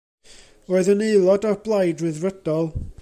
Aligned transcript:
Roedd 0.71 0.89
yn 0.93 1.03
aelod 1.09 1.45
o'r 1.51 1.59
Blaid 1.67 2.03
Ryddfrydol. 2.07 2.73